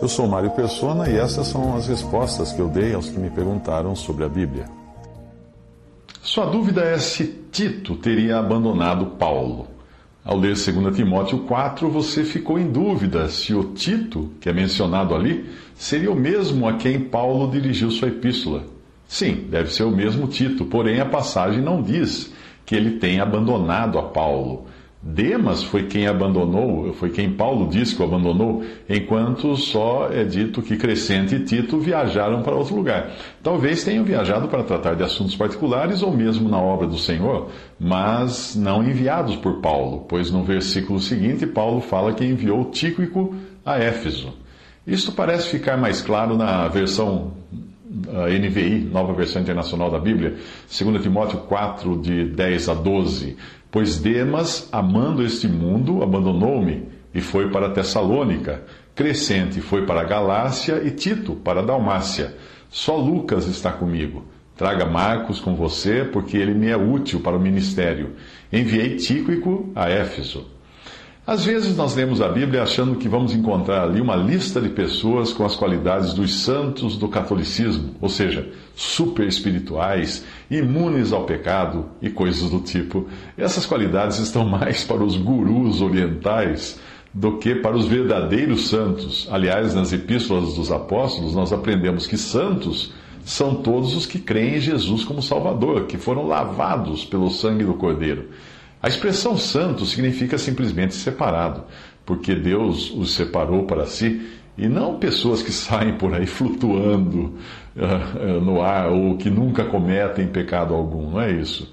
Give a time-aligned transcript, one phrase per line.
[0.00, 3.30] Eu sou Mário Persona e essas são as respostas que eu dei aos que me
[3.30, 4.66] perguntaram sobre a Bíblia.
[6.22, 9.68] Sua dúvida é se Tito teria abandonado Paulo.
[10.24, 15.14] Ao ler 2 Timóteo 4, você ficou em dúvida se o Tito, que é mencionado
[15.14, 18.64] ali, seria o mesmo a quem Paulo dirigiu sua epístola.
[19.06, 22.32] Sim, deve ser o mesmo Tito, porém a passagem não diz
[22.66, 24.66] que ele tenha abandonado a Paulo.
[25.08, 30.60] Demas foi quem abandonou, foi quem Paulo disse que o abandonou, enquanto só é dito
[30.60, 33.12] que Crescente e Tito viajaram para outro lugar.
[33.40, 38.56] Talvez tenham viajado para tratar de assuntos particulares ou mesmo na obra do Senhor, mas
[38.56, 43.32] não enviados por Paulo, pois no versículo seguinte Paulo fala que enviou Tíquico
[43.64, 44.34] a Éfeso.
[44.84, 47.30] Isto parece ficar mais claro na versão
[47.88, 50.34] NVI, Nova Versão Internacional da Bíblia,
[50.68, 53.36] 2 Timóteo 4, de 10 a 12.
[53.76, 58.62] Pois Demas, amando este mundo, abandonou-me e foi para Tessalônica.
[58.94, 62.34] Crescente foi para Galácia e Tito para Dalmácia.
[62.70, 64.24] Só Lucas está comigo.
[64.56, 68.12] Traga Marcos com você, porque ele me é útil para o ministério.
[68.50, 70.55] Enviei Tíquico a Éfeso.
[71.26, 75.32] Às vezes nós lemos a Bíblia achando que vamos encontrar ali uma lista de pessoas
[75.32, 82.08] com as qualidades dos santos do catolicismo, ou seja, super espirituais, imunes ao pecado e
[82.08, 83.08] coisas do tipo.
[83.36, 86.78] Essas qualidades estão mais para os gurus orientais
[87.12, 89.26] do que para os verdadeiros santos.
[89.28, 92.92] Aliás, nas epístolas dos apóstolos, nós aprendemos que santos
[93.24, 97.74] são todos os que creem em Jesus como Salvador, que foram lavados pelo sangue do
[97.74, 98.28] Cordeiro.
[98.82, 101.64] A expressão santo significa simplesmente separado,
[102.04, 107.34] porque Deus os separou para si e não pessoas que saem por aí flutuando
[107.76, 111.72] uh, no ar ou que nunca cometem pecado algum, não é isso.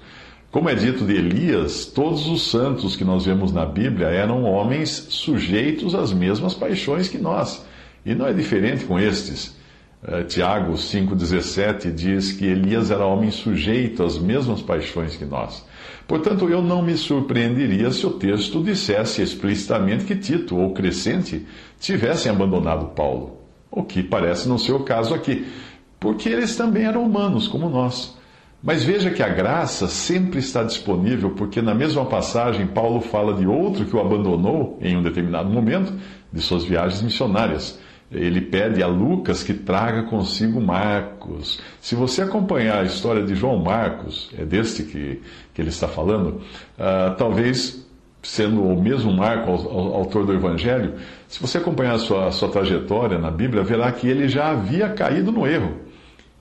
[0.50, 4.90] Como é dito de Elias, todos os santos que nós vemos na Bíblia eram homens
[5.10, 7.66] sujeitos às mesmas paixões que nós.
[8.06, 9.56] E não é diferente com estes.
[10.06, 15.64] Uh, Tiago 5,17 diz que Elias era homem sujeito às mesmas paixões que nós.
[16.06, 21.46] Portanto, eu não me surpreenderia se o texto dissesse explicitamente que Tito ou Crescente
[21.80, 23.38] tivessem abandonado Paulo,
[23.70, 25.46] o que parece não ser o caso aqui,
[25.98, 28.14] porque eles também eram humanos como nós.
[28.62, 33.46] Mas veja que a graça sempre está disponível, porque na mesma passagem Paulo fala de
[33.46, 35.94] outro que o abandonou em um determinado momento
[36.30, 37.78] de suas viagens missionárias
[38.14, 41.60] ele pede a Lucas que traga consigo Marcos.
[41.80, 45.20] Se você acompanhar a história de João Marcos, é deste que,
[45.52, 46.40] que ele está falando,
[46.78, 47.84] uh, talvez
[48.22, 50.94] sendo o mesmo Marco, autor do Evangelho,
[51.28, 54.88] se você acompanhar a sua, a sua trajetória na Bíblia, verá que ele já havia
[54.88, 55.74] caído no erro.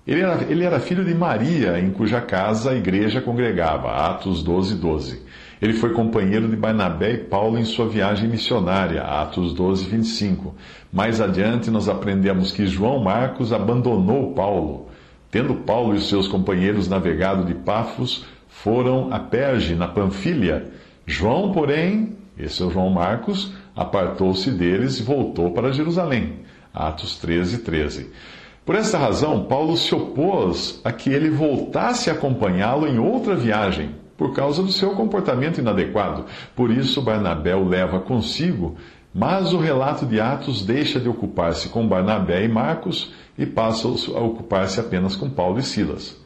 [0.05, 4.75] Ele era, ele era filho de Maria, em cuja casa a igreja congregava, Atos 12,
[4.75, 5.21] 12.
[5.61, 10.53] Ele foi companheiro de Barnabé e Paulo em sua viagem missionária, Atos 12, 25.
[10.91, 14.89] Mais adiante, nós aprendemos que João Marcos abandonou Paulo.
[15.31, 20.67] Tendo Paulo e seus companheiros navegado de Pafos, foram a Perge, na Panfilha.
[21.07, 26.39] João, porém, esse é o João Marcos, apartou-se deles e voltou para Jerusalém.
[26.73, 28.11] Atos 13, 13.
[28.65, 33.95] Por esta razão, Paulo se opôs a que ele voltasse a acompanhá-lo em outra viagem
[34.17, 36.25] por causa do seu comportamento inadequado.
[36.55, 38.77] Por isso, Barnabé o leva consigo,
[39.13, 44.21] mas o relato de Atos deixa de ocupar-se com Barnabé e Marcos e passa a
[44.21, 46.17] ocupar-se apenas com Paulo e Silas.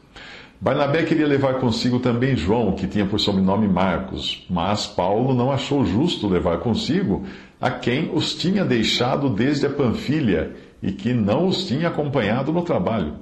[0.60, 5.84] Barnabé queria levar consigo também João, que tinha por sobrenome Marcos, mas Paulo não achou
[5.84, 7.24] justo levar consigo
[7.60, 12.62] a quem os tinha deixado desde a Panfilha e que não os tinha acompanhado no
[12.62, 13.14] trabalho.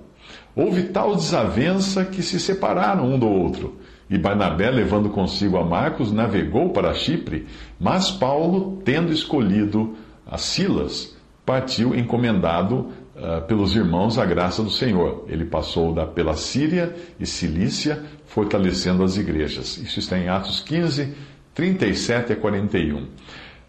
[0.54, 3.78] Houve tal desavença que se separaram um do outro.
[4.08, 7.46] E Barnabé, levando consigo a Marcos, navegou para Chipre,
[7.78, 9.94] mas Paulo, tendo escolhido
[10.24, 15.24] a Silas, partiu encomendado uh, pelos irmãos à graça do Senhor.
[15.28, 19.76] Ele passou da, pela Síria e Cilícia, fortalecendo as igrejas.
[19.78, 21.12] Isso está em Atos 15,
[21.54, 23.08] 37 a 41.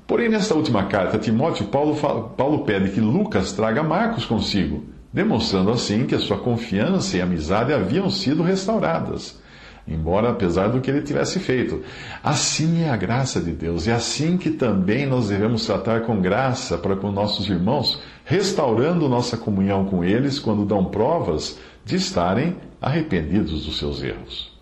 [0.08, 1.94] Porém, nesta última carta a Timóteo, Paulo,
[2.38, 7.74] Paulo pede que Lucas traga Marcos consigo, demonstrando assim que a sua confiança e amizade
[7.74, 9.38] haviam sido restauradas.
[9.86, 11.82] embora apesar do que ele tivesse feito.
[12.22, 16.78] Assim é a graça de Deus, e assim que também nós devemos tratar com graça
[16.78, 23.66] para com nossos irmãos, restaurando nossa comunhão com eles quando dão provas de estarem arrependidos
[23.66, 24.57] dos seus erros.